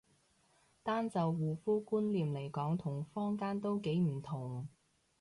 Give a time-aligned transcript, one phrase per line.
[0.81, 4.67] 單就護膚觀念嚟講同坊間都幾唔同